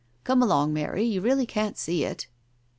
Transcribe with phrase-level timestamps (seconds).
[0.23, 2.25] Come along, Mary, you really can't see it."